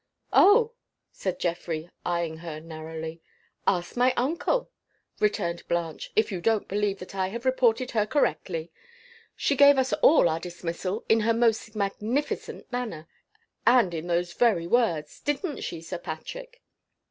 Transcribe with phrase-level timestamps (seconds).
[0.33, 0.73] "Oh!"
[1.11, 3.21] said Geoffrey, eying her narrowly.
[3.67, 4.71] "Ask my uncle,"
[5.19, 8.71] returned Blanche, "if you don't believe that I have reported her correctly.
[9.35, 13.07] She gave us all our dismissal, in her most magnificent manner,
[13.63, 15.19] and in those very words.
[15.19, 16.63] Didn't she, Sir Patrick?"